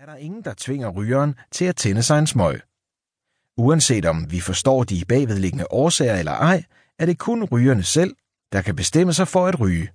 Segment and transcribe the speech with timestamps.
[0.00, 2.60] er der ingen, der tvinger rygeren til at tænde sig en smøg.
[3.56, 6.64] Uanset om vi forstår de bagvedliggende årsager eller ej,
[6.98, 8.16] er det kun rygerne selv,
[8.52, 9.88] der kan bestemme sig for at ryge.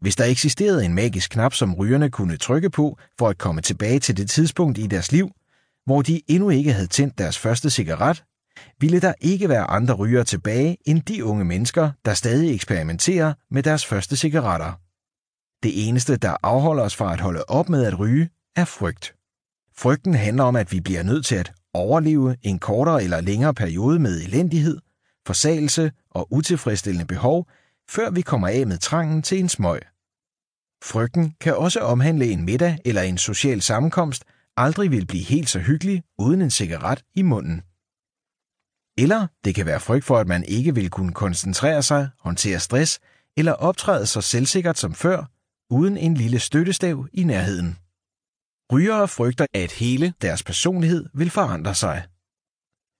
[0.00, 3.98] Hvis der eksisterede en magisk knap, som rygerne kunne trykke på for at komme tilbage
[3.98, 5.30] til det tidspunkt i deres liv,
[5.86, 8.24] hvor de endnu ikke havde tændt deres første cigaret,
[8.80, 13.62] ville der ikke være andre rygere tilbage end de unge mennesker, der stadig eksperimenterer med
[13.62, 14.72] deres første cigaretter.
[15.62, 19.14] Det eneste, der afholder os fra at holde op med at ryge, er frygt.
[19.76, 23.98] Frygten handler om, at vi bliver nødt til at overleve en kortere eller længere periode
[23.98, 24.78] med elendighed,
[25.26, 27.48] forsagelse og utilfredsstillende behov,
[27.90, 29.80] før vi kommer af med trangen til en smøg.
[30.84, 34.24] Frygten kan også omhandle en middag eller en social sammenkomst,
[34.56, 37.62] aldrig vil blive helt så hyggelig uden en cigaret i munden.
[38.98, 43.00] Eller det kan være frygt for, at man ikke vil kunne koncentrere sig, håndtere stress
[43.36, 45.24] eller optræde så selvsikkert som før,
[45.70, 47.76] uden en lille støttestav i nærheden.
[48.72, 52.06] Rygere frygter, at hele deres personlighed vil forandre sig.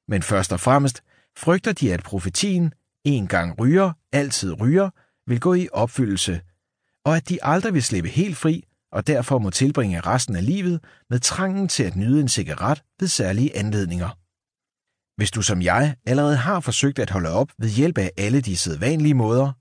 [0.09, 1.03] Men først og fremmest
[1.37, 4.91] frygter de, at profetien, en gang ryger, altid ryger,
[5.27, 6.41] vil gå i opfyldelse,
[7.05, 10.81] og at de aldrig vil slippe helt fri og derfor må tilbringe resten af livet
[11.11, 14.19] med trangen til at nyde en cigaret ved særlige anledninger.
[15.17, 18.57] Hvis du som jeg allerede har forsøgt at holde op ved hjælp af alle de
[18.57, 19.53] sædvanlige måder,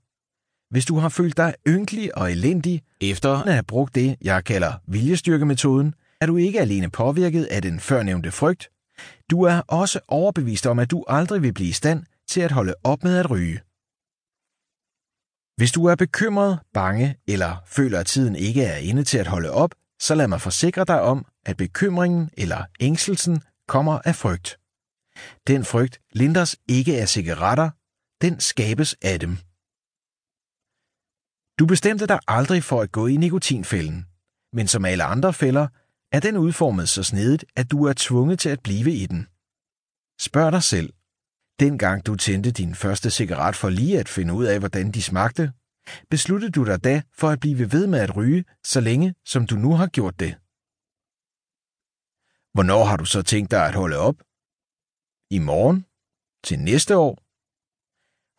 [0.70, 4.72] hvis du har følt dig ynkelig og elendig efter at have brugt det, jeg kalder
[4.86, 8.70] viljestyrkemetoden, er du ikke alene påvirket af den førnævnte frygt,
[9.30, 12.74] du er også overbevist om, at du aldrig vil blive i stand til at holde
[12.84, 13.60] op med at ryge.
[15.56, 19.50] Hvis du er bekymret, bange eller føler, at tiden ikke er inde til at holde
[19.50, 24.58] op, så lad mig forsikre dig om, at bekymringen eller ængstelsen kommer af frygt.
[25.46, 27.70] Den frygt lindres ikke af cigaretter,
[28.24, 29.36] den skabes af dem.
[31.58, 34.06] Du bestemte dig aldrig for at gå i nikotinfælden,
[34.52, 35.68] men som alle andre fælder,
[36.12, 39.26] er den udformet så snedigt, at du er tvunget til at blive i den.
[40.20, 40.92] Spørg dig selv,
[41.60, 45.52] dengang du tændte din første cigaret for lige at finde ud af, hvordan de smagte,
[46.10, 49.56] besluttede du dig da for at blive ved med at ryge, så længe som du
[49.56, 50.32] nu har gjort det.
[52.54, 54.18] Hvornår har du så tænkt dig at holde op?
[55.30, 55.86] I morgen?
[56.44, 57.14] Til næste år?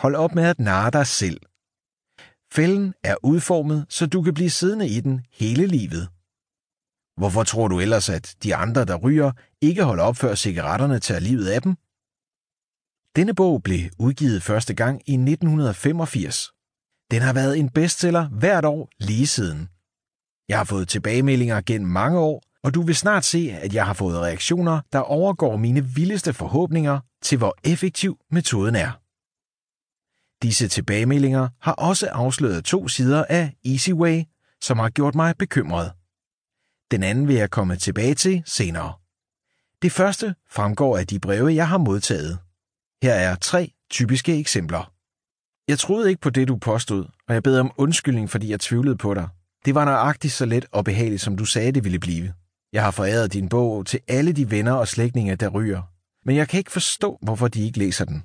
[0.04, 1.40] Hold op med at narre dig selv.
[2.52, 6.13] Fælden er udformet, så du kan blive siddende i den hele livet.
[7.18, 9.32] Hvorfor tror du ellers, at de andre, der ryger,
[9.62, 11.76] ikke holder op, før cigaretterne tager livet af dem?
[13.16, 16.52] Denne bog blev udgivet første gang i 1985.
[17.12, 19.70] Den har været en bestseller hvert år lige siden.
[20.50, 23.94] Jeg har fået tilbagemeldinger gennem mange år, og du vil snart se, at jeg har
[23.94, 28.92] fået reaktioner, der overgår mine vildeste forhåbninger til, hvor effektiv metoden er.
[30.44, 34.24] Disse tilbagemeldinger har også afsløret to sider af Easy Way,
[34.62, 35.92] som har gjort mig bekymret.
[36.94, 38.94] Den anden vil jeg komme tilbage til senere.
[39.82, 42.40] Det første fremgår af de breve, jeg har modtaget.
[43.04, 44.94] Her er tre typiske eksempler.
[45.68, 48.98] Jeg troede ikke på det, du påstod, og jeg beder om undskyldning, fordi jeg tvivlede
[48.98, 49.28] på dig.
[49.66, 52.34] Det var nøjagtigt så let og behageligt, som du sagde, det ville blive.
[52.74, 55.82] Jeg har foræret din bog til alle de venner og slægtninge, der ryger,
[56.26, 58.24] men jeg kan ikke forstå, hvorfor de ikke læser den.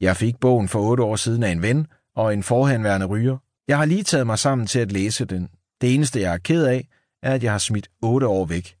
[0.00, 1.86] Jeg fik bogen for otte år siden af en ven
[2.16, 3.36] og en forhenværende ryger.
[3.68, 5.48] Jeg har lige taget mig sammen til at læse den.
[5.80, 6.88] Det eneste, jeg er ked af,
[7.22, 8.76] er, at jeg har smidt otte år væk.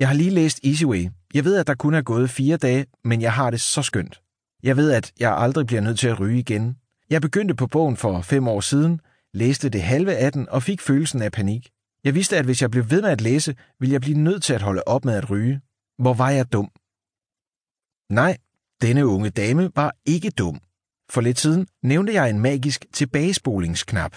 [0.00, 1.08] Jeg har lige læst Easyway.
[1.34, 4.22] Jeg ved, at der kun er gået fire dage, men jeg har det så skønt.
[4.62, 6.76] Jeg ved, at jeg aldrig bliver nødt til at ryge igen.
[7.10, 9.00] Jeg begyndte på bogen for fem år siden,
[9.34, 11.70] læste det halve af den og fik følelsen af panik.
[12.04, 14.54] Jeg vidste, at hvis jeg blev ved med at læse, ville jeg blive nødt til
[14.54, 15.60] at holde op med at ryge.
[15.98, 16.70] Hvor var jeg dum?
[18.12, 18.36] Nej,
[18.82, 20.60] denne unge dame var ikke dum.
[21.10, 24.16] For lidt siden nævnte jeg en magisk tilbagespolingsknap.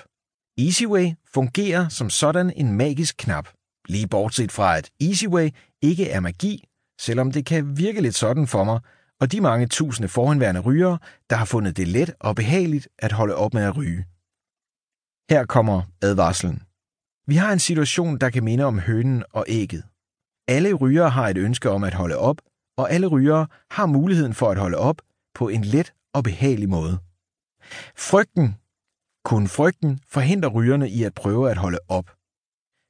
[0.59, 3.47] EasyWay fungerer som sådan en magisk knap.
[3.87, 5.49] Lige bortset fra, at EasyWay
[5.81, 6.63] ikke er magi,
[6.99, 8.79] selvom det kan virke lidt sådan for mig,
[9.21, 13.35] og de mange tusinde forhenværende rygere, der har fundet det let og behageligt at holde
[13.35, 14.05] op med at ryge.
[15.29, 16.61] Her kommer advarslen.
[17.27, 19.83] Vi har en situation, der kan minde om hønen og ægget.
[20.47, 22.41] Alle rygere har et ønske om at holde op,
[22.77, 25.01] og alle rygere har muligheden for at holde op
[25.33, 26.97] på en let og behagelig måde.
[27.95, 28.55] Frygten,
[29.27, 32.15] kun frygten, forhindrer rygerne i at prøve at holde op.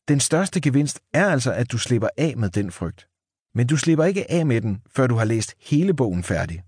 [0.07, 3.10] Den største gevinst er altså, at du slipper af med den frygt.
[3.56, 6.63] Men du slipper ikke af med den, før du har læst hele bogen færdig.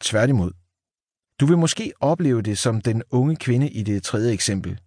[0.00, 0.52] Tværtimod.
[1.40, 4.80] Du vil måske opleve det som den unge kvinde i det tredje eksempel.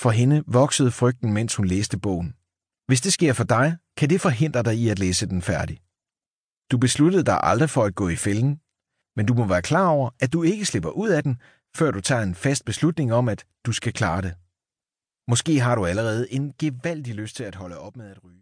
[0.00, 2.34] For hende voksede frygten, mens hun læste bogen.
[2.86, 5.80] Hvis det sker for dig, kan det forhindre dig i at læse den færdig.
[6.70, 8.60] Du besluttede dig aldrig for at gå i fælden,
[9.16, 11.40] men du må være klar over, at du ikke slipper ud af den,
[11.76, 14.34] før du tager en fast beslutning om, at du skal klare det.
[15.30, 18.34] Måske har du allerede en gevaldig lyst til at holde op med at ryge.